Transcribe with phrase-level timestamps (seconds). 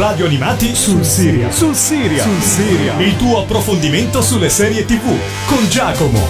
[0.00, 1.52] Radio Animati sul Siria.
[1.52, 2.22] Sul Siria.
[2.22, 2.98] Sul Siria.
[3.00, 5.04] Il tuo approfondimento sulle serie TV
[5.44, 6.26] con Giacomo.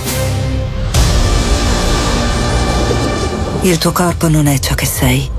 [3.60, 5.30] Il tuo corpo non è ciò che sei.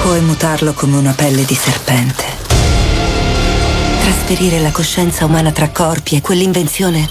[0.00, 2.24] Puoi mutarlo come una pelle di serpente.
[4.00, 7.10] Trasferire la coscienza umana tra corpi è quell'invenzione.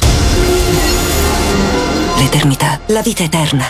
[2.17, 3.65] L'eternità, la vita eterna.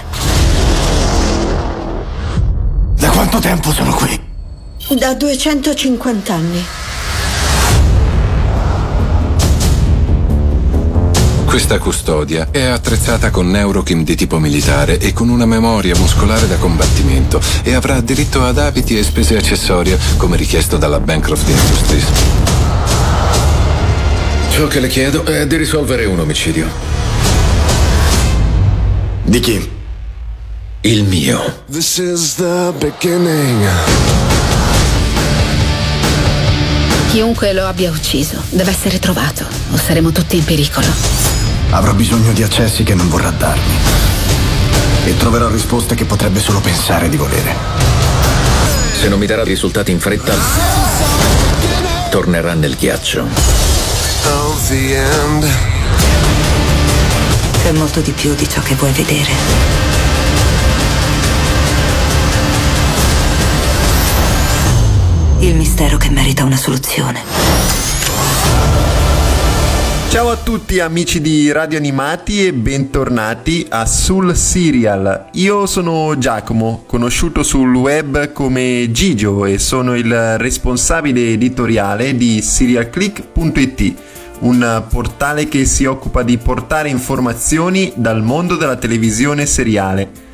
[2.95, 4.27] Da quanto tempo sono qui?
[4.97, 6.66] Da 250 anni.
[11.45, 16.55] Questa custodia è attrezzata con neurochim di tipo militare e con una memoria muscolare da
[16.55, 22.05] combattimento e avrà diritto ad abiti e spese accessorie come richiesto dalla Bancroft Industries.
[24.49, 26.67] Ciò che le chiedo è di risolvere un omicidio.
[29.21, 29.69] Di chi?
[30.81, 31.63] Il mio.
[31.69, 34.19] This is the beginning.
[37.09, 40.86] Chiunque lo abbia ucciso deve essere trovato o saremo tutti in pericolo.
[41.72, 43.73] Avrò bisogno di accessi che non vorrà darmi.
[45.06, 47.56] E troverò risposte che potrebbe solo pensare di volere.
[48.94, 50.36] Se non mi darà risultati in fretta,
[52.11, 53.23] tornerà nel ghiaccio.
[53.23, 55.50] Of the end.
[57.64, 59.98] C'è molto di più di ciò che vuoi vedere.
[65.42, 67.22] Il mistero che merita una soluzione.
[70.09, 75.30] Ciao a tutti amici di Radio Animati e bentornati a Sul Serial.
[75.34, 83.94] Io sono Giacomo, conosciuto sul web come Gigio e sono il responsabile editoriale di serialclick.it,
[84.40, 90.28] un portale che si occupa di portare informazioni dal mondo della televisione seriale.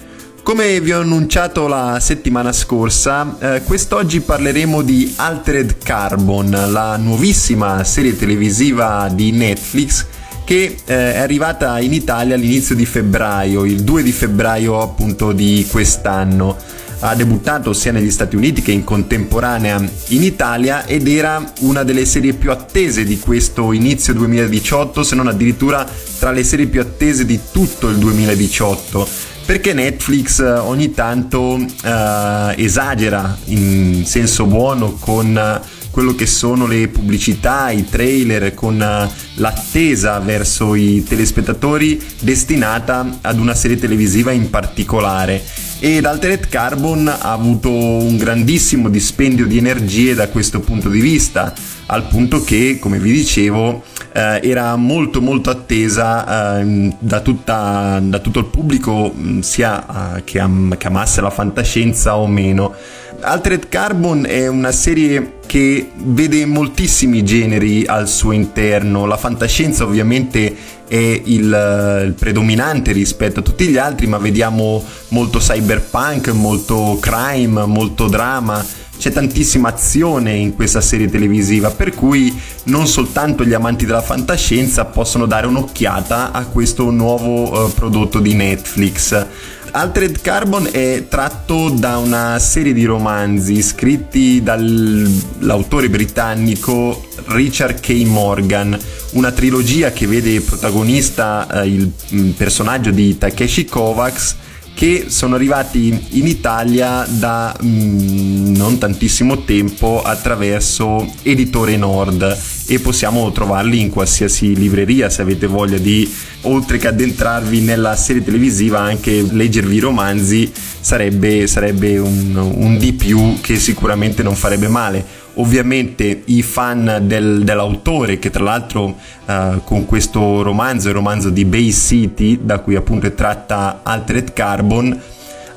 [0.45, 7.83] Come vi ho annunciato la settimana scorsa, eh, quest'oggi parleremo di Altered Carbon, la nuovissima
[7.83, 10.05] serie televisiva di Netflix
[10.43, 15.65] che eh, è arrivata in Italia all'inizio di febbraio, il 2 di febbraio appunto di
[15.67, 16.55] quest'anno.
[16.99, 22.05] Ha debuttato sia negli Stati Uniti che in contemporanea in Italia ed era una delle
[22.05, 25.89] serie più attese di questo inizio 2018, se non addirittura
[26.19, 32.53] tra le serie più attese di tutto il 2018 perché Netflix eh, ogni tanto eh,
[32.57, 39.09] esagera in senso buono con eh, quello che sono le pubblicità, i trailer, con eh,
[39.35, 45.41] l'attesa verso i telespettatori destinata ad una serie televisiva in particolare.
[45.79, 51.53] Ed Altered Carbon ha avuto un grandissimo dispendio di energie da questo punto di vista,
[51.87, 58.19] al punto che, come vi dicevo, eh, era molto molto attesa eh, da, tutta, da,
[58.19, 62.73] tutto il pubblico, sia eh, che, am- che amasse la fantascienza o meno.
[63.21, 70.55] Altered Carbon è una serie che vede moltissimi generi al suo interno, la fantascienza ovviamente
[70.87, 77.65] è il, il, predominante rispetto a tutti gli altri, ma vediamo molto cyberpunk, molto crime,
[77.65, 78.63] molto drama
[78.97, 82.33] c'è tantissima azione in questa serie televisiva, per cui
[82.63, 88.33] non soltanto gli amanti della fantascienza possono dare un'occhiata a questo nuovo uh, prodotto di
[88.33, 89.25] Netflix.
[89.71, 97.89] Altered Carbon è tratto da una serie di romanzi scritti dall'autore britannico Richard K.
[98.05, 98.77] Morgan,
[99.11, 104.43] una trilogia che vede protagonista uh, il, il personaggio di Takeshi Kovacs
[104.75, 112.37] che sono arrivati in Italia da mm, non tantissimo tempo attraverso Editore Nord
[112.67, 118.23] e possiamo trovarli in qualsiasi libreria se avete voglia di oltre che addentrarvi nella serie
[118.23, 124.67] televisiva anche leggervi i romanzi sarebbe, sarebbe un, un di più che sicuramente non farebbe
[124.67, 131.29] male ovviamente i fan del, dell'autore che tra l'altro uh, con questo romanzo, il romanzo
[131.29, 135.01] di Bay City da cui appunto è tratta Altered Carbon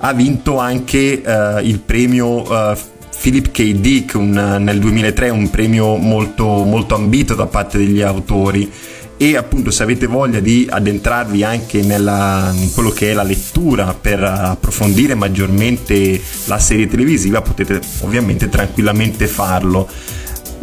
[0.01, 2.77] ha vinto anche uh, il premio uh,
[3.21, 3.73] Philip K.
[3.73, 8.71] Dick un, nel 2003 un premio molto, molto ambito da parte degli autori
[9.19, 13.93] e appunto se avete voglia di addentrarvi anche nella, in quello che è la lettura
[13.93, 19.89] per approfondire maggiormente la serie televisiva potete ovviamente tranquillamente farlo.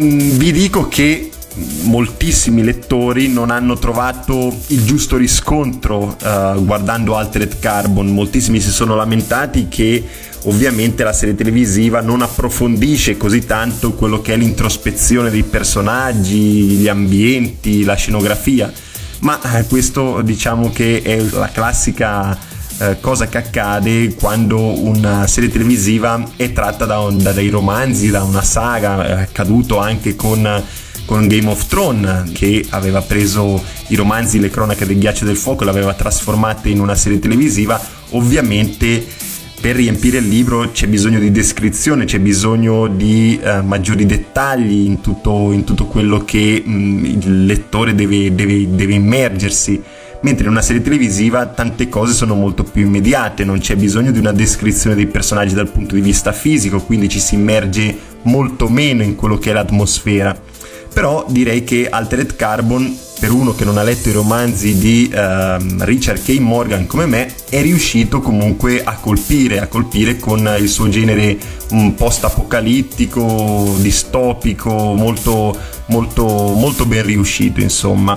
[0.02, 1.32] Mm, vi dico che
[1.84, 8.96] moltissimi lettori non hanno trovato il giusto riscontro uh, guardando Altered Carbon, moltissimi si sono
[8.96, 10.04] lamentati che
[10.44, 16.88] ovviamente la serie televisiva non approfondisce così tanto quello che è l'introspezione dei personaggi, gli
[16.88, 18.72] ambienti, la scenografia,
[19.20, 22.38] ma eh, questo diciamo che è la classica
[22.78, 28.24] eh, cosa che accade quando una serie televisiva è tratta da, da dei romanzi, da
[28.24, 30.64] una saga, è accaduto anche con
[31.06, 35.64] con Game of Thrones che aveva preso i romanzi Le cronache del ghiaccio del fuoco
[35.64, 37.80] e l'aveva trasformata in una serie televisiva
[38.10, 39.06] ovviamente
[39.60, 45.02] per riempire il libro c'è bisogno di descrizione, c'è bisogno di uh, maggiori dettagli in
[45.02, 49.82] tutto, in tutto quello che mh, il lettore deve, deve, deve immergersi
[50.22, 54.20] mentre in una serie televisiva tante cose sono molto più immediate, non c'è bisogno di
[54.20, 59.04] una descrizione dei personaggi dal punto di vista fisico, quindi ci si immerge molto meno
[59.04, 60.36] in quello che è l'atmosfera.
[60.96, 65.84] Però direi che Altered Carbon per uno che non ha letto i romanzi di uh,
[65.84, 66.38] Richard K.
[66.40, 71.38] Morgan come me, è riuscito comunque a colpire, a colpire con il suo genere
[71.72, 75.54] un post-apocalittico, distopico, molto,
[75.88, 78.16] molto, molto ben riuscito, insomma.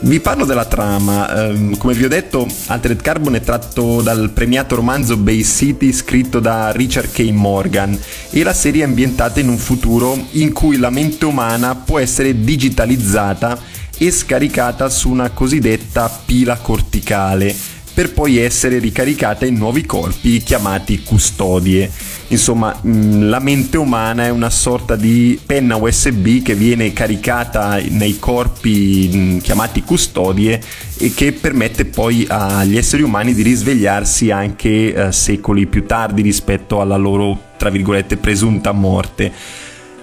[0.00, 4.76] Vi parlo della trama, um, come vi ho detto Altered Carbon è tratto dal premiato
[4.76, 7.28] romanzo Bay City scritto da Richard K.
[7.32, 7.98] Morgan
[8.30, 12.44] e la serie è ambientata in un futuro in cui la mente umana può essere
[12.44, 13.58] digitalizzata
[13.98, 17.52] e scaricata su una cosiddetta pila corticale
[17.98, 21.90] per poi essere ricaricata in nuovi corpi chiamati custodie.
[22.28, 28.20] Insomma, mm, la mente umana è una sorta di penna USB che viene caricata nei
[28.20, 30.62] corpi mm, chiamati custodie
[30.96, 36.80] e che permette poi agli esseri umani di risvegliarsi anche eh, secoli più tardi rispetto
[36.80, 39.32] alla loro, tra virgolette, presunta morte.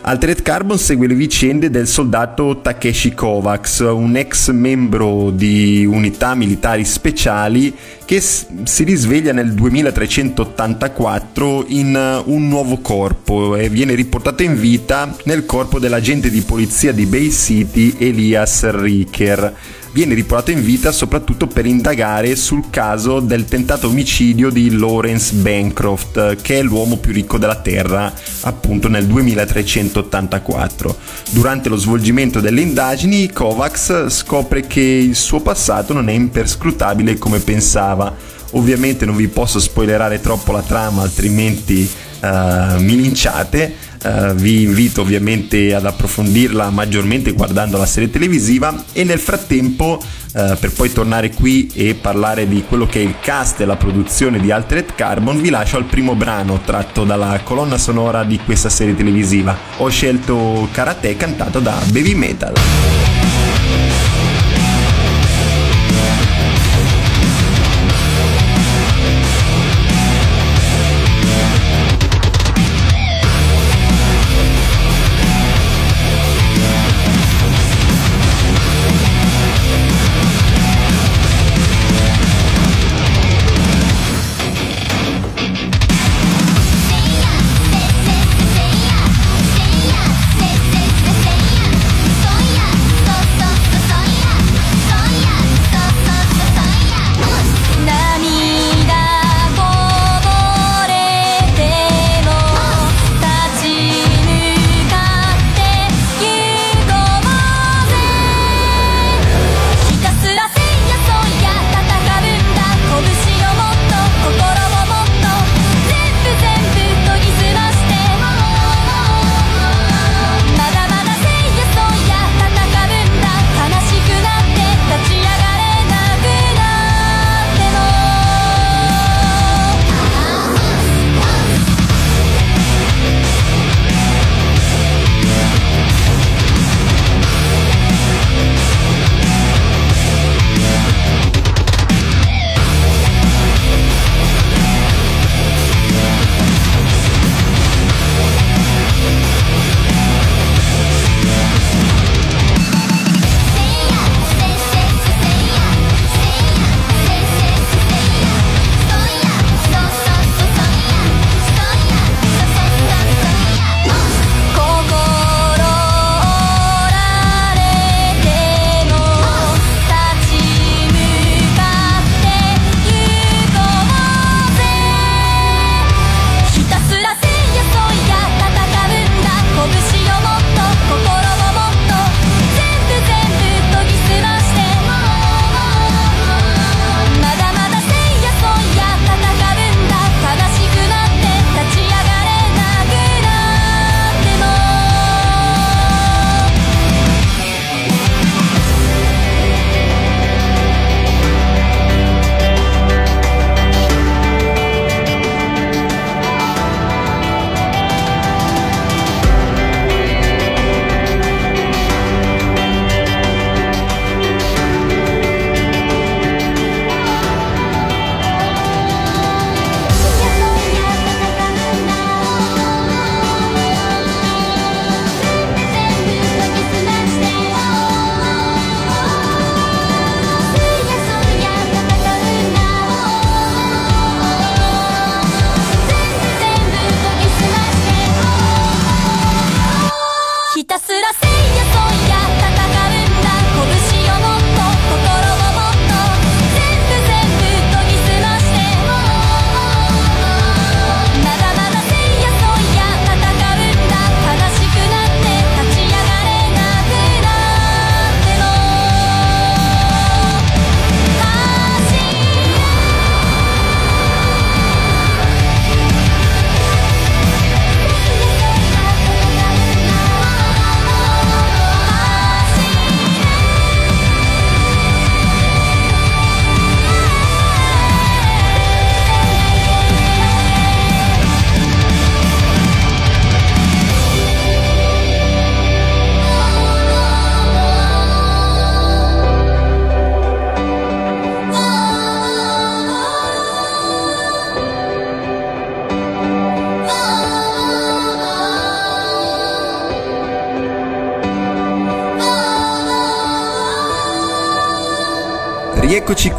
[0.07, 6.85] Altered Carbon segue le vicende del soldato Takeshi Kovacs, un ex membro di unità militari
[6.85, 7.75] speciali
[8.05, 15.47] che si risveglia nel 2384 in un nuovo corpo e viene riportato in vita nel
[15.47, 19.55] corpo dell'agente di polizia di Bay City Elias Riker
[19.95, 26.35] viene riportato in vita soprattutto per indagare sul caso del tentato omicidio di Lawrence Bancroft,
[26.41, 28.11] che è l'uomo più ricco della Terra,
[28.41, 30.97] appunto nel 2384.
[31.29, 37.39] Durante lo svolgimento delle indagini, Kovacs scopre che il suo passato non è imperscrutabile come
[37.39, 38.13] pensava.
[38.51, 41.89] Ovviamente non vi posso spoilerare troppo la trama, altrimenti
[42.19, 49.03] uh, mi linciate Uh, vi invito ovviamente ad approfondirla maggiormente guardando la serie televisiva e
[49.03, 53.61] nel frattempo uh, per poi tornare qui e parlare di quello che è il cast
[53.61, 58.23] e la produzione di Altered Carbon vi lascio al primo brano tratto dalla colonna sonora
[58.23, 59.57] di questa serie televisiva.
[59.77, 62.84] Ho scelto Karate cantato da Baby Metal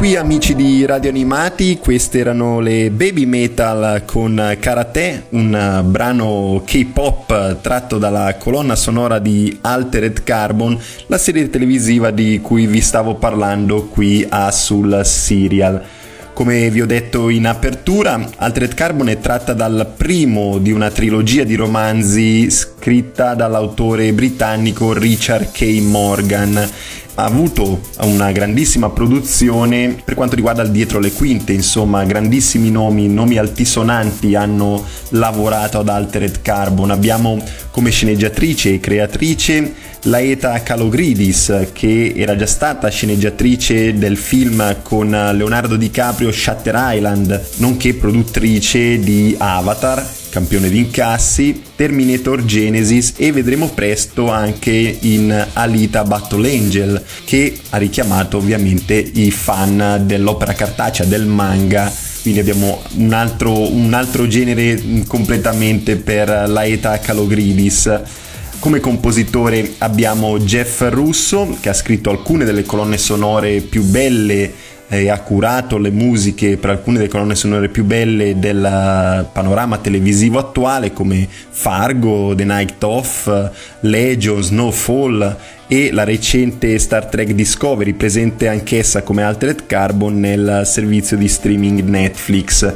[0.07, 7.59] qui amici di Radio Animati, queste erano le Baby Metal con Karate, un brano K-pop
[7.59, 13.87] tratto dalla colonna sonora di Altered Carbon, la serie televisiva di cui vi stavo parlando
[13.87, 15.83] qui a Sul Serial.
[16.31, 21.43] Come vi ho detto in apertura, Altered Carbon è tratta dal primo di una trilogia
[21.43, 25.81] di romanzi scritta dall'autore britannico Richard K.
[25.81, 26.69] Morgan
[27.19, 33.07] ha avuto una grandissima produzione per quanto riguarda il dietro le quinte, insomma, grandissimi nomi,
[33.07, 36.91] nomi altisonanti hanno lavorato ad Altered Carbon.
[36.91, 45.09] Abbiamo come sceneggiatrice e creatrice Laeta Kalogridis, che era già stata sceneggiatrice del film con
[45.09, 50.05] Leonardo DiCaprio Shutter Island, nonché produttrice di Avatar
[50.37, 57.77] campione di incassi, Terminator Genesis e vedremo presto anche in Alita Battle Angel che ha
[57.77, 61.91] richiamato ovviamente i fan dell'opera cartacea, del manga
[62.21, 68.01] quindi abbiamo un altro, un altro genere completamente per Laeta Calogridis.
[68.59, 74.53] Come compositore abbiamo Jeff Russo che ha scritto alcune delle colonne sonore più belle
[74.89, 80.39] e ha curato le musiche per alcune delle colonne sonore più belle del panorama televisivo
[80.39, 83.29] attuale come Fargo, The Night Off,
[83.81, 85.35] Legion, Snowfall
[85.67, 91.81] e la recente Star Trek Discovery presente anch'essa come Altered Carbon nel servizio di streaming
[91.81, 92.73] Netflix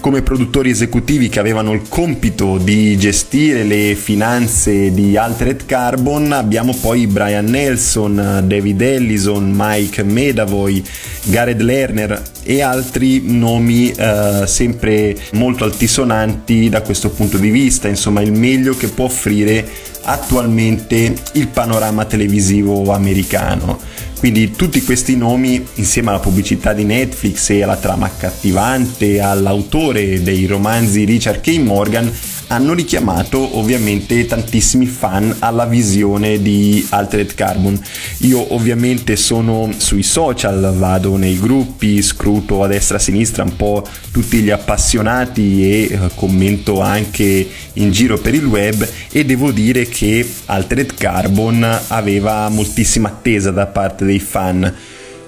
[0.00, 6.74] come produttori esecutivi che avevano il compito di gestire le finanze di Altered Carbon abbiamo
[6.74, 10.82] poi Brian Nelson, David Ellison, Mike Medavoy,
[11.24, 18.20] Gareth Lerner e altri nomi eh, sempre molto altisonanti da questo punto di vista, insomma
[18.20, 19.66] il meglio che può offrire
[20.02, 23.78] attualmente il panorama televisivo americano.
[24.18, 30.44] Quindi tutti questi nomi, insieme alla pubblicità di Netflix e alla trama accattivante, all'autore dei
[30.46, 31.56] romanzi Richard K.
[31.58, 32.12] Morgan,
[32.48, 37.80] hanno richiamato ovviamente tantissimi fan alla visione di Altered Carbon.
[38.18, 43.56] Io ovviamente sono sui social, vado nei gruppi, scruto a destra e a sinistra un
[43.56, 49.50] po' tutti gli appassionati e eh, commento anche in giro per il web e devo
[49.52, 54.74] dire che Altered Carbon aveva moltissima attesa da parte dei fan.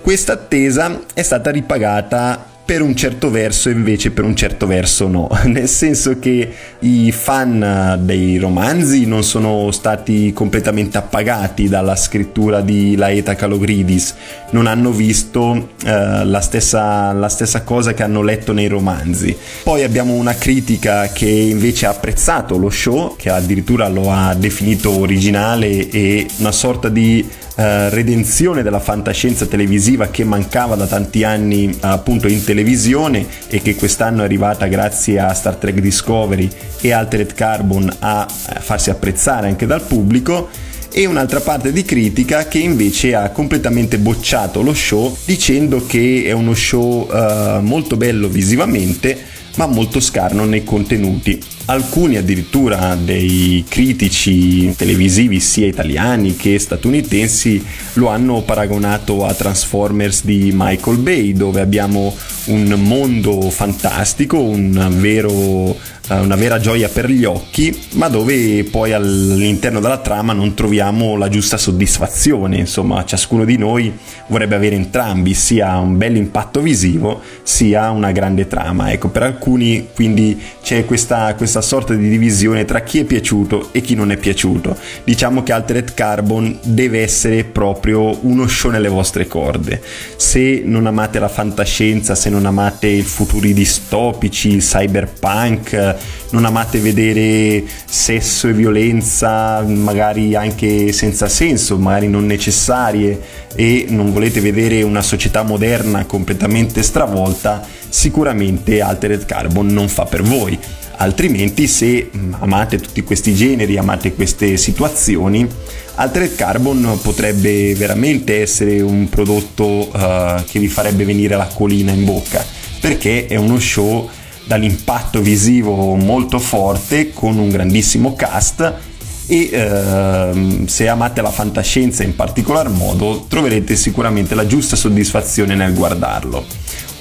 [0.00, 5.28] Questa attesa è stata ripagata per un certo verso invece per un certo verso no,
[5.46, 12.94] nel senso che i fan dei romanzi non sono stati completamente appagati dalla scrittura di
[12.94, 14.14] Laeta Calogridis,
[14.50, 19.36] non hanno visto eh, la, stessa, la stessa cosa che hanno letto nei romanzi.
[19.64, 24.96] Poi abbiamo una critica che invece ha apprezzato lo show, che addirittura lo ha definito
[24.96, 31.76] originale e una sorta di eh, redenzione della fantascienza televisiva che mancava da tanti anni
[31.80, 36.48] appunto in televisione e che quest'anno è arrivata grazie a Star Trek Discovery
[36.80, 40.48] e Altered Carbon a farsi apprezzare anche dal pubblico.
[40.92, 46.32] E un'altra parte di critica che invece ha completamente bocciato lo show dicendo che è
[46.32, 51.40] uno show uh, molto bello visivamente ma molto scarno nei contenuti.
[51.66, 57.64] Alcuni addirittura dei critici televisivi sia italiani che statunitensi
[57.94, 62.14] lo hanno paragonato a Transformers di Michael Bay dove abbiamo
[62.46, 65.76] un mondo fantastico, un vero
[66.18, 71.28] una vera gioia per gli occhi, ma dove poi all'interno della trama non troviamo la
[71.28, 72.56] giusta soddisfazione.
[72.56, 78.48] Insomma, ciascuno di noi vorrebbe avere entrambi, sia un bel impatto visivo, sia una grande
[78.48, 78.90] trama.
[78.92, 83.80] Ecco, per alcuni quindi c'è questa, questa sorta di divisione tra chi è piaciuto e
[83.80, 84.76] chi non è piaciuto.
[85.04, 89.80] Diciamo che Altered Carbon deve essere proprio uno show nelle vostre corde.
[90.16, 95.98] Se non amate la fantascienza, se non amate i futuri distopici, il cyberpunk,
[96.30, 103.20] non amate vedere sesso e violenza magari anche senza senso, magari non necessarie
[103.54, 110.22] e non volete vedere una società moderna completamente stravolta, sicuramente Altered Carbon non fa per
[110.22, 110.58] voi.
[110.96, 115.48] Altrimenti se amate tutti questi generi, amate queste situazioni,
[115.94, 122.44] Altered Carbon potrebbe veramente essere un prodotto uh, che vi farebbe venire l'acquolina in bocca,
[122.80, 124.08] perché è uno show
[124.44, 128.88] dall'impatto visivo molto forte con un grandissimo cast
[129.30, 135.72] e ehm, se amate la fantascienza in particolar modo troverete sicuramente la giusta soddisfazione nel
[135.72, 136.44] guardarlo.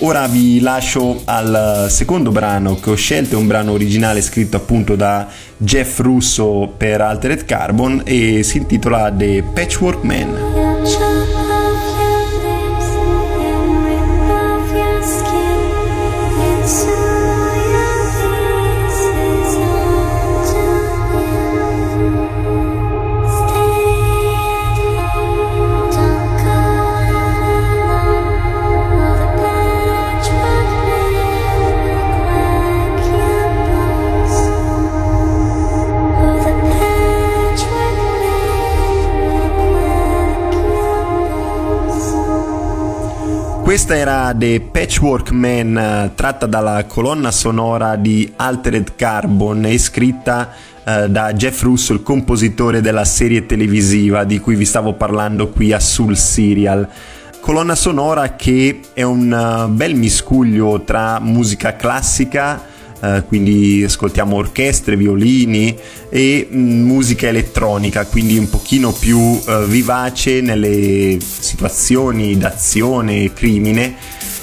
[0.02, 4.96] Ora vi lascio al secondo brano che ho scelto, è un brano originale scritto appunto
[4.96, 5.28] da
[5.58, 10.69] Jeff Russo per Altered Carbon e si intitola The Patchwork Man.
[43.90, 50.52] Questa era The Patchwork Man, eh, tratta dalla colonna sonora di Altered Carbon e scritta
[50.84, 55.74] eh, da Jeff Russo, il compositore della serie televisiva di cui vi stavo parlando qui
[55.74, 56.88] a Sul Serial.
[57.40, 62.62] Colonna sonora che è un uh, bel miscuglio tra musica classica,
[63.00, 65.74] Uh, quindi ascoltiamo orchestre, violini
[66.10, 73.96] e mm, musica elettronica, quindi un pochino più uh, vivace nelle situazioni d'azione e crimine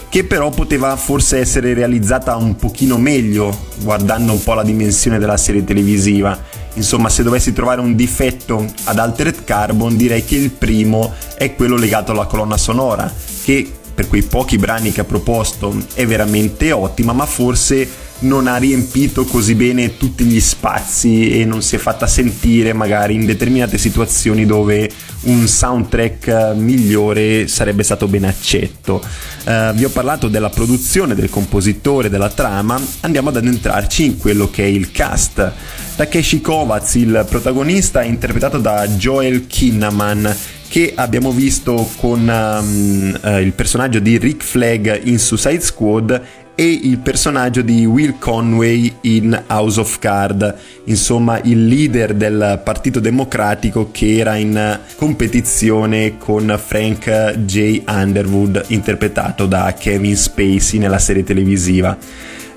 [0.08, 5.36] che però poteva forse essere realizzata un pochino meglio guardando un po' la dimensione della
[5.36, 6.42] serie televisiva.
[6.72, 11.76] Insomma, se dovessi trovare un difetto ad Altered Carbon, direi che il primo è quello
[11.76, 13.12] legato alla colonna sonora,
[13.44, 17.86] che per quei pochi brani che ha proposto è veramente ottima, ma forse
[18.20, 23.14] non ha riempito così bene tutti gli spazi e non si è fatta sentire magari
[23.14, 24.90] in determinate situazioni dove
[25.22, 29.02] un soundtrack migliore sarebbe stato ben accetto.
[29.44, 34.50] Uh, vi ho parlato della produzione, del compositore, della trama, andiamo ad addentrarci in quello
[34.50, 35.52] che è il cast.
[35.96, 40.34] Takeshi Kovacs, il protagonista, è interpretato da Joel Kinnaman,
[40.68, 46.22] che abbiamo visto con um, uh, il personaggio di Rick Flag in Suicide Squad
[46.58, 52.98] e il personaggio di Will Conway in House of Card, insomma il leader del Partito
[52.98, 57.82] Democratico che era in competizione con Frank J.
[57.86, 61.96] Underwood, interpretato da Kevin Spacey nella serie televisiva.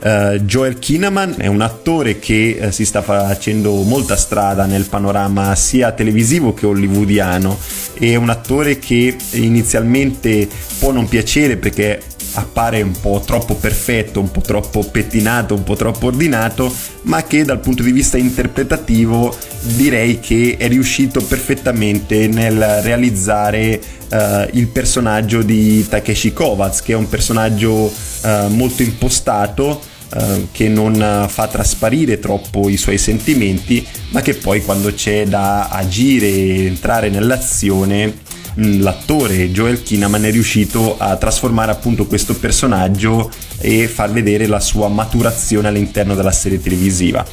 [0.02, 5.54] Uh, Joel Kinnaman è un attore che uh, si sta facendo molta strada nel panorama
[5.56, 7.58] sia televisivo che hollywoodiano.
[7.96, 10.48] È un attore che inizialmente
[10.80, 12.02] può non piacere perché
[12.34, 17.44] appare un po' troppo perfetto, un po' troppo pettinato, un po' troppo ordinato, ma che
[17.44, 19.36] dal punto di vista interpretativo
[19.76, 26.96] direi che è riuscito perfettamente nel realizzare uh, il personaggio di Takeshi Kovacs, che è
[26.96, 34.22] un personaggio uh, molto impostato, Uh, che non fa trasparire troppo i suoi sentimenti, ma
[34.22, 38.12] che poi quando c'è da agire entrare nell'azione
[38.56, 44.88] l'attore Joel Kinnaman è riuscito a trasformare appunto questo personaggio e far vedere la sua
[44.88, 47.26] maturazione all'interno della serie televisiva.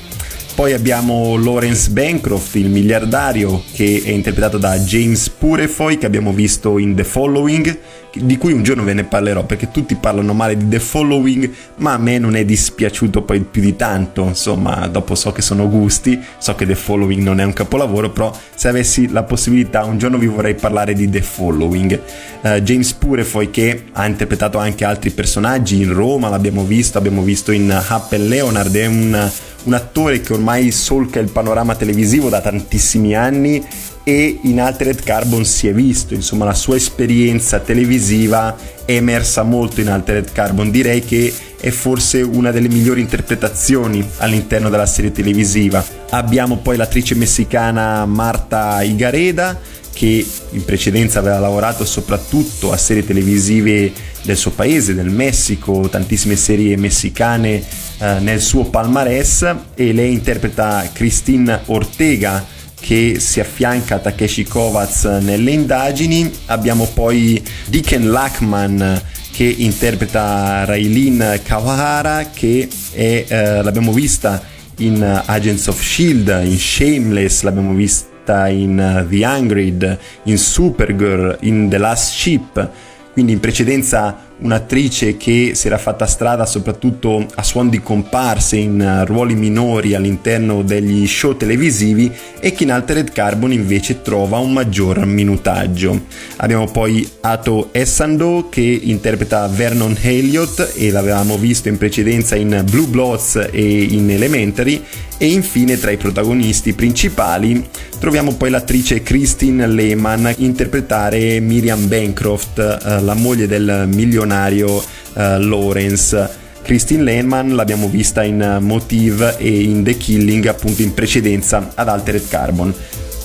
[0.55, 6.79] Poi abbiamo Lawrence Bancroft, il miliardario, che è interpretato da James Purefoy, che abbiamo visto
[6.79, 7.79] in The Following,
[8.23, 11.95] di cui un giorno ve ne parlerò, perché tutti parlano male di The Following, ma
[11.95, 16.21] a me non è dispiaciuto poi più di tanto, insomma, dopo so che sono gusti,
[16.39, 20.19] so che The Following non è un capolavoro, però se avessi la possibilità un giorno
[20.19, 22.01] vi vorrei parlare di The Following.
[22.41, 27.53] Uh, James Purefoy, che ha interpretato anche altri personaggi in Roma, l'abbiamo visto, abbiamo visto
[27.53, 29.31] in Happel Leonard, è un
[29.67, 33.65] un attore che ormai solca il panorama televisivo da tantissimi anni
[34.09, 39.81] e in Altered Carbon si è visto, insomma la sua esperienza televisiva è emersa molto
[39.81, 45.85] in Altered Carbon, direi che è forse una delle migliori interpretazioni all'interno della serie televisiva.
[46.11, 49.59] Abbiamo poi l'attrice messicana Marta Igareda
[49.93, 53.93] che in precedenza aveva lavorato soprattutto a serie televisive
[54.23, 57.61] del suo paese, del Messico, tantissime serie messicane
[57.99, 62.55] eh, nel suo palmarès e lei interpreta Christine Ortega
[62.87, 66.31] che si affianca a Takeshi Kovacs nelle indagini.
[66.47, 74.41] Abbiamo poi Deacon Lachman che interpreta Raylene Kawahara che è, eh, l'abbiamo vista
[74.79, 79.77] in Agents of Shield, in Shameless, l'abbiamo vista in The Hungry,
[80.25, 82.71] in Supergirl, in The Last Ship
[83.17, 88.81] quindi in precedenza un'attrice che si era fatta strada soprattutto a suon di comparse in
[88.81, 94.53] eh, ruoli minori all'interno degli show televisivi e che in Altered Carbon invece trova un
[94.53, 96.05] maggior minutaggio.
[96.37, 102.87] Abbiamo poi Ato Essando che interpreta Vernon Elliott e l'avevamo visto in precedenza in Blue
[102.87, 104.83] Bloods e in Elementary
[105.19, 107.67] e infine tra i protagonisti principali
[107.99, 113.87] troviamo poi l'attrice Christine Lehman interpretare Miriam Bancroft, eh, la moglie del
[114.27, 114.83] milionario
[115.15, 116.45] eh, Lawrence.
[116.63, 122.29] Christine Lehman l'abbiamo vista in Motive e in The Killing appunto in precedenza ad Altered
[122.29, 122.75] Carbon.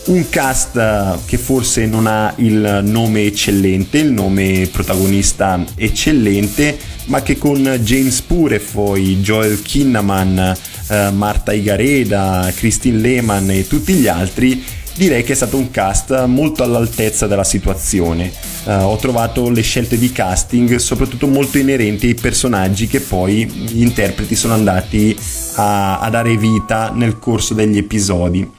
[0.03, 7.21] Un cast eh, che forse non ha il nome eccellente, il nome protagonista eccellente, ma
[7.21, 10.55] che con James Purefoy, Joel Kinnaman,
[10.87, 14.63] eh, Marta Igareda, Christine Lehman e tutti gli altri,
[14.95, 18.31] direi che è stato un cast molto all'altezza della situazione.
[18.63, 23.81] Uh, ho trovato le scelte di casting soprattutto molto inerenti ai personaggi che poi gli
[23.81, 25.17] interpreti sono andati
[25.55, 28.49] a, a dare vita nel corso degli episodi.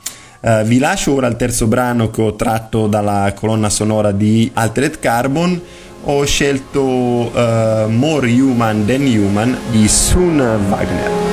[0.40, 4.99] Uh, vi lascio ora il terzo brano che ho tratto dalla colonna sonora di Altered
[4.99, 5.61] Carbon,
[6.05, 11.32] ho scelto uh, More Human Than Human di Sun Wagner.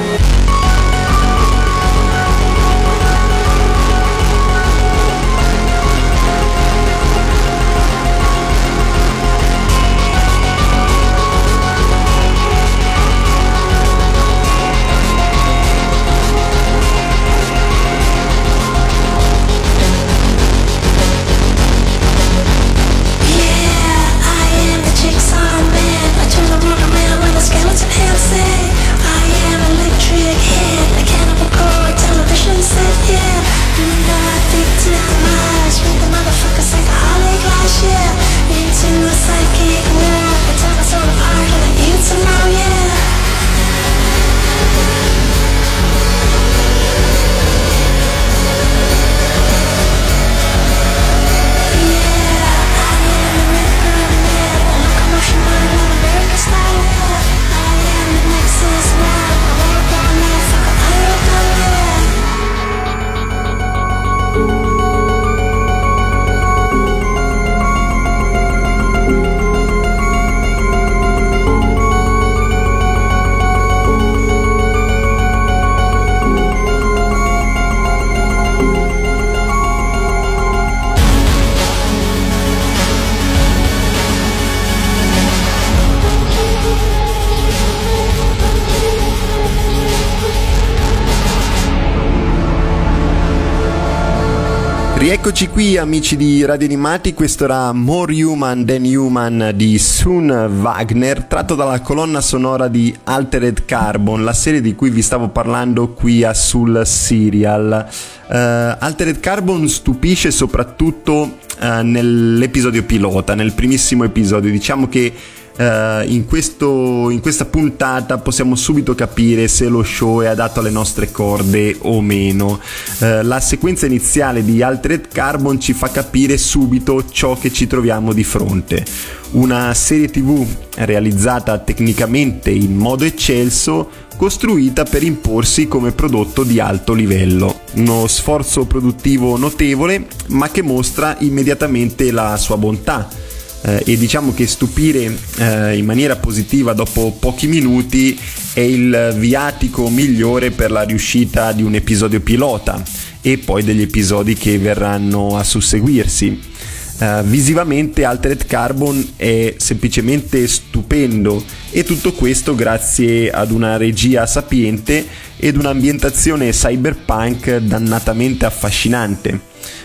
[95.22, 101.26] Rieccoci qui amici di Radio Animati, questo era More Human Than Human di Sun Wagner,
[101.26, 106.24] tratto dalla colonna sonora di Altered Carbon, la serie di cui vi stavo parlando qui
[106.24, 107.86] a Sul Serial.
[108.30, 108.34] Uh,
[108.80, 115.14] Altered Carbon stupisce soprattutto uh, nell'episodio pilota, nel primissimo episodio, diciamo che
[115.60, 120.69] Uh, in, questo, in, questa puntata possiamo subito capire se lo show è adatto alle
[120.69, 122.62] nostre corde o meno.
[123.00, 128.13] Uh, la sequenza iniziale di Altered Carbon ci fa capire subito ciò che ci troviamo
[128.13, 128.86] di fronte.
[129.32, 136.93] Una serie tv realizzata tecnicamente in modo eccelso, costruita per imporsi come prodotto di alto
[136.93, 137.63] livello.
[137.74, 143.28] Uno sforzo produttivo notevole, ma che mostra immediatamente la sua bontà
[143.62, 148.17] eh, e diciamo che stupire eh, in maniera positiva dopo pochi minuti
[148.54, 152.82] è il viatico migliore per la riuscita di un episodio pilota
[153.22, 156.58] e poi degli episodi che verranno a susseguirsi.
[157.00, 161.41] Uh, visivamente Altered Carbon è semplicemente stupendo
[161.72, 169.39] e tutto questo grazie ad una regia sapiente ed un'ambientazione cyberpunk dannatamente affascinante.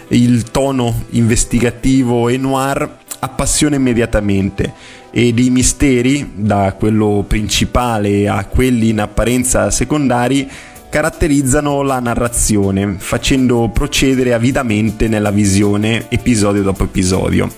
[0.08, 4.72] Il tono investigativo e noir appassiona immediatamente
[5.10, 10.48] ed i misteri, da quello principale a quelli in apparenza secondari,
[10.90, 17.50] caratterizzano la narrazione, facendo procedere avidamente nella visione episodio dopo episodio.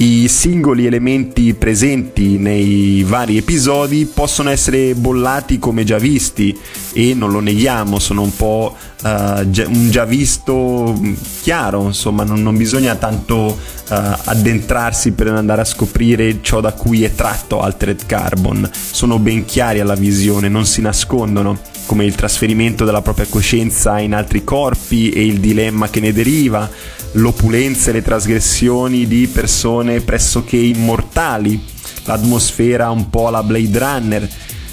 [0.00, 6.56] I singoli elementi presenti nei vari episodi possono essere bollati come già visti
[6.92, 10.96] e non lo neghiamo, sono un po' uh, un già visto
[11.42, 13.56] chiaro, insomma non, non bisogna tanto uh,
[13.88, 19.80] addentrarsi per andare a scoprire ciò da cui è tratto Altered Carbon, sono ben chiari
[19.80, 21.58] alla visione, non si nascondono
[21.88, 26.68] come il trasferimento della propria coscienza in altri corpi e il dilemma che ne deriva,
[27.12, 31.58] l'opulenza e le trasgressioni di persone pressoché immortali,
[32.04, 34.28] l'atmosfera un po' alla Blade Runner,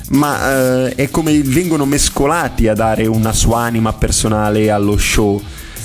[0.10, 5.42] ma eh, è come vengono mescolati a dare una sua anima personale allo show.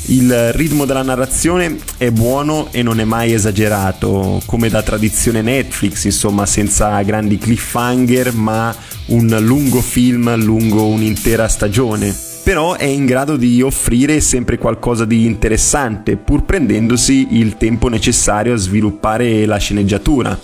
[0.06, 6.04] Il ritmo della narrazione è buono e non è mai esagerato, come da tradizione Netflix,
[6.04, 8.74] insomma, senza grandi cliffhanger, ma
[9.06, 15.24] un lungo film lungo un'intera stagione però è in grado di offrire sempre qualcosa di
[15.24, 20.38] interessante, pur prendendosi il tempo necessario a sviluppare la sceneggiatura.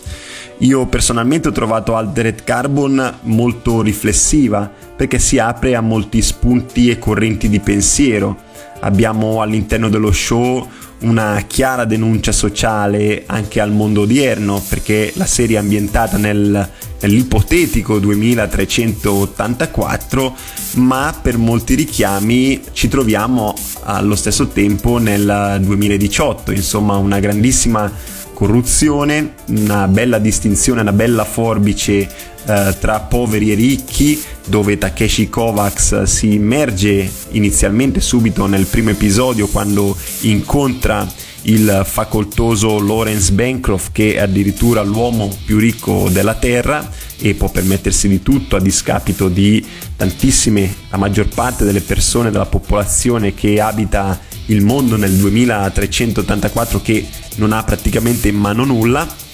[0.59, 6.99] Io personalmente ho trovato Altered Carbon molto riflessiva, perché si apre a molti spunti e
[6.99, 8.45] correnti di pensiero.
[8.81, 15.57] Abbiamo all'interno dello show una chiara denuncia sociale anche al mondo odierno, perché la serie
[15.57, 16.67] è ambientata nel,
[17.01, 20.35] nell'ipotetico 2384,
[20.75, 27.93] ma per molti richiami ci troviamo allo stesso tempo nel 2018, insomma una grandissima
[28.33, 36.05] corruzione, una bella distinzione, una bella forbice eh, tra poveri e ricchi, dove Takeshi Kovacs
[36.05, 41.07] si immerge inizialmente subito nel primo episodio quando incontra
[41.43, 48.09] il facoltoso Lawrence Bancroft che è addirittura l'uomo più ricco della Terra e può permettersi
[48.09, 49.65] di tutto a discapito di
[49.97, 57.07] tantissime, la maggior parte delle persone della popolazione che abita il mondo nel 2384 che
[57.37, 59.25] non ha praticamente in mano nulla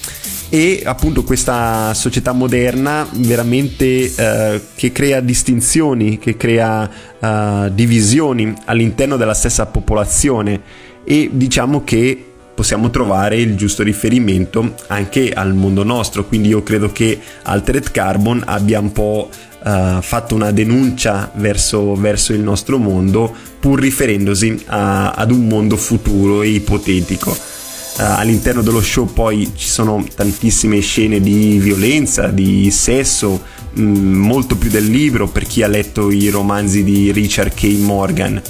[0.53, 6.87] e appunto questa società moderna veramente eh, che crea distinzioni, che crea
[7.19, 10.61] eh, divisioni all'interno della stessa popolazione
[11.03, 16.91] e diciamo che possiamo trovare il giusto riferimento anche al mondo nostro, quindi io credo
[16.91, 19.29] che Altered Carbon abbia un po'
[19.63, 25.77] uh, fatto una denuncia verso, verso, il nostro mondo pur riferendosi a, ad un mondo
[25.77, 27.52] futuro e ipotetico.
[27.95, 33.39] Uh, all'interno dello show poi ci sono tantissime scene di violenza, di sesso,
[33.71, 37.65] mh, mm, molto più del libro per chi ha letto i romanzi di Richard K.
[37.77, 38.41] Morgan.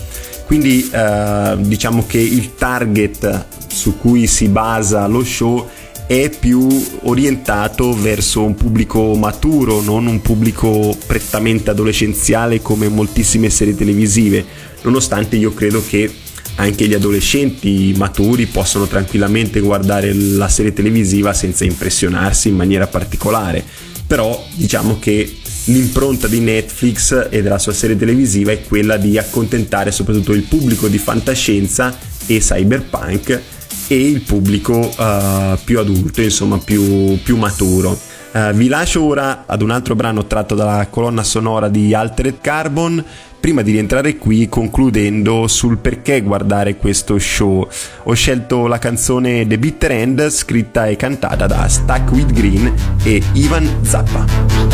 [0.45, 5.67] Quindi uh, diciamo che il target su cui si basa lo show
[6.05, 6.67] è più
[7.03, 14.45] orientato verso un pubblico maturo, non un pubblico prettamente adolescenziale come moltissime serie televisive,
[14.83, 16.11] nonostante io credo che
[16.55, 23.63] anche gli adolescenti maturi possono tranquillamente guardare la serie televisiva senza impressionarsi in maniera particolare.
[24.05, 29.91] Però diciamo che l'impronta di Netflix e della sua serie televisiva è quella di accontentare
[29.91, 33.41] soprattutto il pubblico di fantascienza e cyberpunk
[33.87, 37.99] e il pubblico uh, più adulto, insomma più, più maturo.
[38.31, 43.03] Uh, vi lascio ora ad un altro brano tratto dalla colonna sonora di Altered Carbon
[43.43, 47.67] prima di rientrare qui concludendo sul perché guardare questo show.
[48.03, 53.21] Ho scelto la canzone The Bitter End scritta e cantata da Stack with Green e
[53.33, 54.71] Ivan Zappa.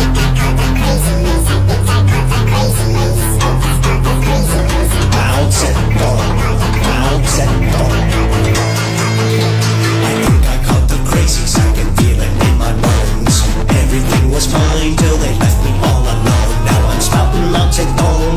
[14.31, 16.63] Was fine till they left me all alone.
[16.63, 17.87] Now I'm spouting lots of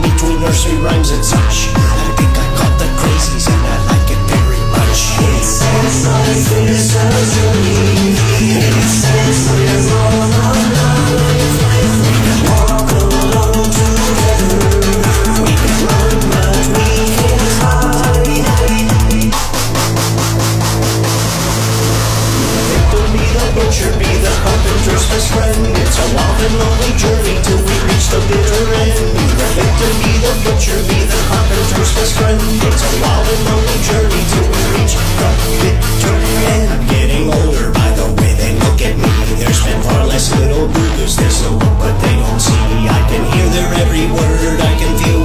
[0.03, 1.71] between nursery rhymes and such.
[1.71, 5.15] I think I caught the crazies and I like it very much.
[5.23, 8.19] It says life is a journey.
[8.51, 8.75] It
[9.47, 10.27] we're all.
[12.03, 12.19] We
[12.51, 14.51] walk together.
[15.47, 16.11] We can run,
[16.75, 17.39] we can't
[23.15, 25.71] be the butcher, be the carpenter's best friend.
[25.71, 29.22] It's a long and lonely journey till we reach the bitter end.
[29.53, 29.61] The
[30.01, 32.41] be the butcher, be the carpenter's best friend.
[32.41, 34.41] It's a wild and lonely journey to
[34.73, 35.29] reach the
[35.61, 36.17] bitter
[36.57, 36.73] end.
[36.73, 39.13] I'm getting older by the way they look at me.
[39.37, 42.89] There's been far less little boogers, there's no hope, but they don't see.
[42.89, 45.22] I can hear their every word, I can feel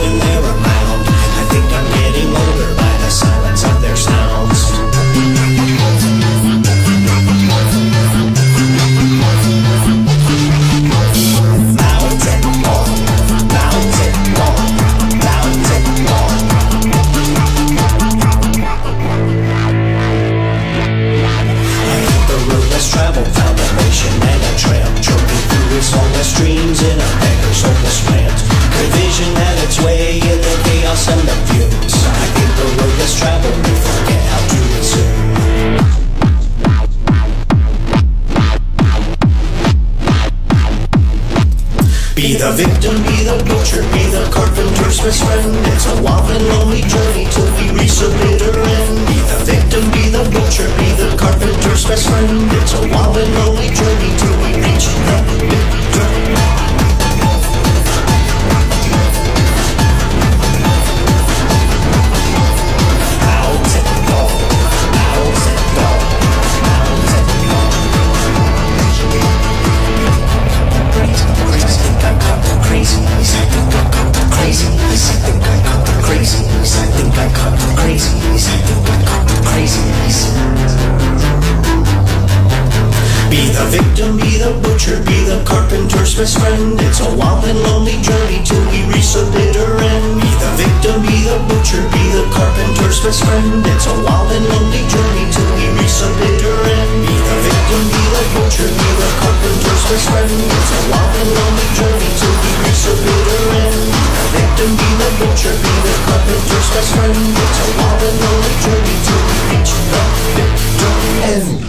[86.18, 86.74] best friend.
[86.82, 90.18] It's a wild and lonely journey till we reach the bitter end.
[90.18, 93.62] Be the victim, be the butcher, be the carpenter's best friend.
[93.62, 96.94] It's a wild and lonely journey till we reach the bitter end.
[97.06, 100.34] Be the victim, be the butcher, be the carpenter's best friend.
[100.34, 103.78] It's a wild and lonely journey till we reach the bitter end.
[103.78, 107.14] Be the victim, be the butcher, be the carpenter's best friend.
[107.14, 108.77] It's a wild and lonely journey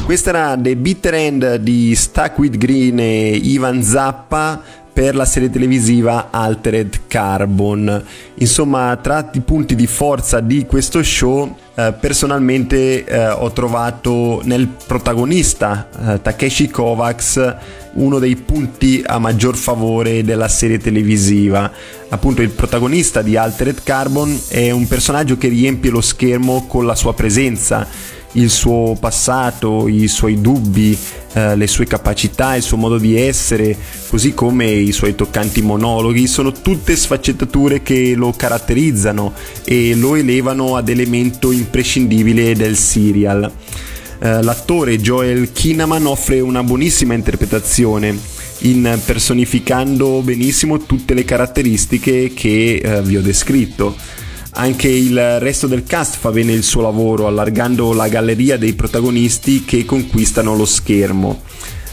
[0.04, 5.50] Questa era The Bitter End di Stuck with Green e Ivan Zappa per la serie
[5.50, 8.02] televisiva Altered Carbon.
[8.36, 14.68] Insomma, tra i punti di forza di questo show, eh, personalmente eh, ho trovato nel
[14.86, 17.56] protagonista eh, Takeshi Kovacs
[17.92, 21.70] uno dei punti a maggior favore della serie televisiva.
[22.08, 26.94] Appunto il protagonista di Altered Carbon è un personaggio che riempie lo schermo con la
[26.94, 30.96] sua presenza il suo passato, i suoi dubbi,
[31.32, 33.76] eh, le sue capacità, il suo modo di essere,
[34.08, 39.32] così come i suoi toccanti monologhi, sono tutte sfaccettature che lo caratterizzano
[39.64, 43.50] e lo elevano ad elemento imprescindibile del serial.
[44.20, 53.02] Eh, l'attore Joel Kinnaman offre una buonissima interpretazione impersonificando benissimo tutte le caratteristiche che eh,
[53.02, 53.94] vi ho descritto.
[54.60, 59.64] Anche il resto del cast fa bene il suo lavoro, allargando la galleria dei protagonisti
[59.64, 61.42] che conquistano lo schermo.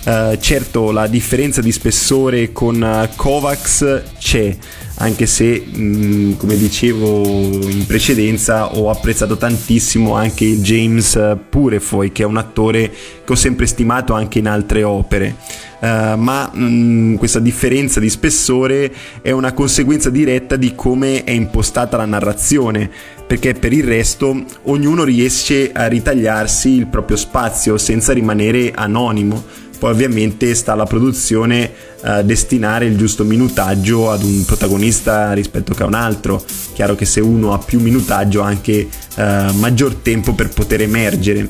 [0.06, 4.56] Uh, certo, la differenza di spessore con uh, Kovacs c'è,
[4.98, 12.22] anche se, mh, mm, come dicevo in precedenza, ho apprezzato tantissimo anche James Purefoy, che
[12.22, 12.92] è un attore
[13.26, 15.38] che ho sempre stimato anche in altre opere.
[15.80, 21.32] Uh, ma mh, mm, questa differenza di spessore è una conseguenza diretta di come è
[21.32, 22.92] impostata la narrazione,
[23.26, 29.92] perché per il resto ognuno riesce a ritagliarsi il proprio spazio senza rimanere anonimo poi
[29.92, 31.72] ovviamente sta alla produzione
[32.04, 36.44] eh, destinare il giusto minutaggio ad un protagonista rispetto che a un altro.
[36.74, 41.50] Chiaro che se uno ha più minutaggio ha anche eh, maggior tempo per poter emergere.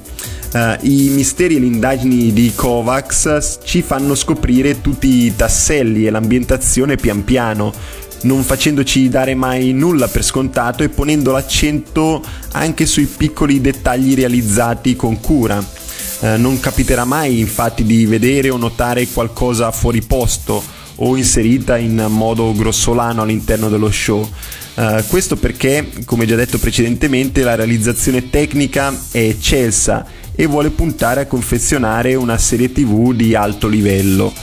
[0.56, 6.10] Uh, I misteri e le indagini di Kovacs ci fanno scoprire tutti i tasselli e
[6.10, 7.74] l'ambientazione pian piano,
[8.22, 14.96] non facendoci dare mai nulla per scontato e ponendo l'accento anche sui piccoli dettagli realizzati
[14.96, 15.62] con cura.
[16.22, 20.64] Eh, non capiterà mai infatti di vedere o notare qualcosa fuori posto
[20.98, 24.28] o inserita in modo grossolano all'interno dello show.
[24.76, 31.22] Uh, questo perché, come già detto precedentemente, la realizzazione tecnica è eccelsa e vuole puntare
[31.22, 34.34] a confezionare una serie tv di alto livello.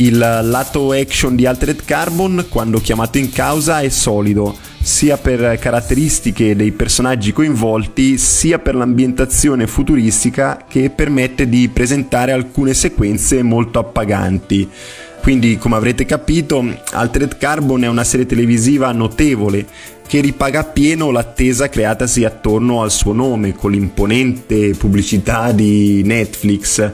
[0.00, 6.54] Il lato action di Altered Carbon, quando chiamato in causa, è solido, sia per caratteristiche
[6.54, 14.68] dei personaggi coinvolti, sia per l'ambientazione futuristica che permette di presentare alcune sequenze molto appaganti.
[15.20, 19.66] Quindi, come avrete capito, Altered Carbon è una serie televisiva notevole
[20.08, 26.92] che ripaga appieno l'attesa creatasi attorno al suo nome con l'imponente pubblicità di Netflix.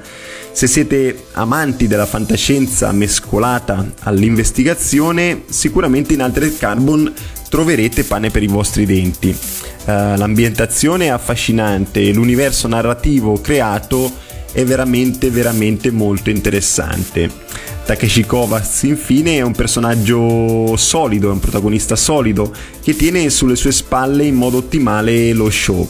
[0.50, 7.12] Se siete amanti della fantascienza mescolata all'investigazione, sicuramente in Altered Carbon
[7.48, 9.28] troverete pane per i vostri denti.
[9.28, 14.10] Uh, l'ambientazione è affascinante e l'universo narrativo creato
[14.50, 17.43] è veramente veramente molto interessante.
[17.84, 23.72] Takeshi Kovacs infine è un personaggio solido, è un protagonista solido che tiene sulle sue
[23.72, 25.86] spalle in modo ottimale lo show.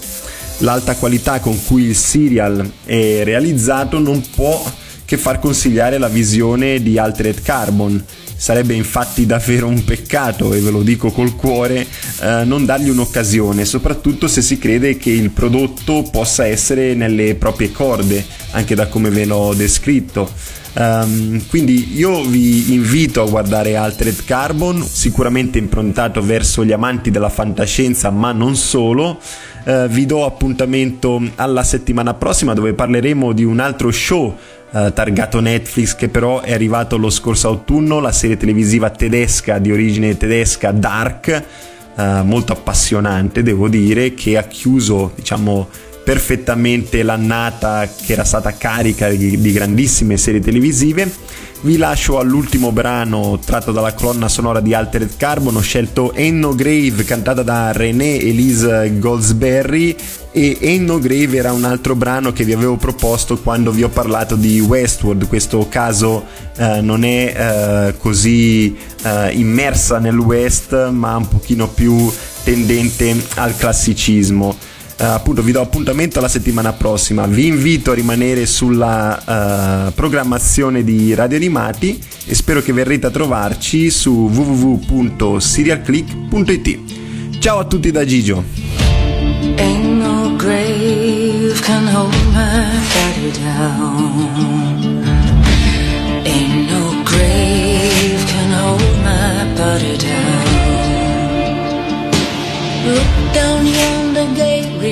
[0.59, 4.62] L'alta qualità con cui il serial è realizzato non può
[5.05, 8.05] che far consigliare la visione di Altered Carbon,
[8.36, 11.86] Sarebbe infatti davvero un peccato, e ve lo dico col cuore,
[12.20, 17.72] eh, non dargli un'occasione, soprattutto se si crede che il prodotto possa essere nelle proprie
[17.72, 20.30] corde, anche da come ve l'ho descritto.
[20.76, 27.28] Um, quindi io vi invito a guardare Altered Carbon, sicuramente improntato verso gli amanti della
[27.28, 29.20] fantascienza, ma non solo.
[29.64, 34.36] Uh, vi do appuntamento alla settimana prossima dove parleremo di un altro show
[34.70, 39.72] uh, targato Netflix che però è arrivato lo scorso autunno, la serie televisiva tedesca di
[39.72, 41.44] origine tedesca Dark,
[41.94, 45.68] uh, molto appassionante devo dire, che ha chiuso diciamo
[46.05, 51.11] perfettamente l'annata che era stata carica di, di grandissime serie televisive.
[51.62, 57.05] Vi lascio all'ultimo brano tratto dalla colonna sonora di Altered Carbon, ho scelto Enno Grave
[57.05, 59.96] cantata da René Elise Goldsberry
[60.30, 64.36] e Enno Grave era un altro brano che vi avevo proposto quando vi ho parlato
[64.36, 66.26] di Westworld, questo caso
[66.59, 73.57] eh, non è eh, così eh, immersa nel West ma un pochino più tendente al
[73.57, 74.73] classicismo.
[74.97, 77.26] Uh, appunto vi do appuntamento la settimana prossima.
[77.26, 83.11] Vi invito a rimanere sulla uh, programmazione di Radio Animati e spero che verrete a
[83.11, 86.78] trovarci su www.serialclick.it
[87.40, 88.45] ciao a tutti da Gigio.
[89.57, 92.62] Ain't no grave can hold my
[92.95, 95.03] body down.
[96.24, 99.97] Ain't no grave can hold my body
[102.84, 103.53] Look down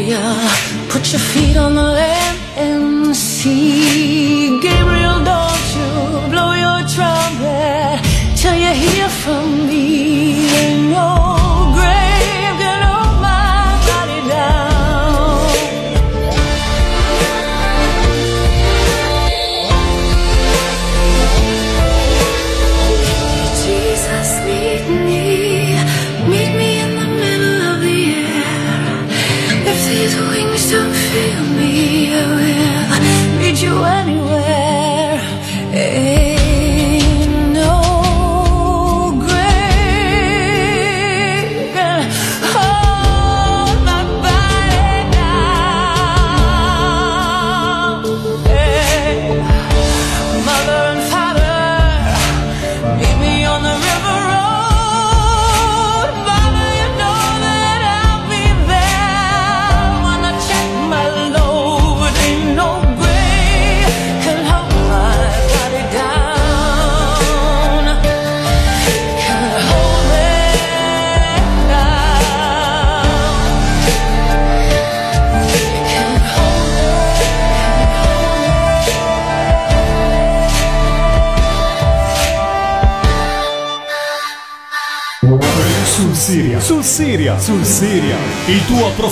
[0.02, 4.58] Put your feet on the land and see.
[4.60, 5.90] Gabriel, don't you
[6.28, 8.00] blow your trumpet
[8.36, 10.48] till you hear from me.
[10.64, 11.21] And oh,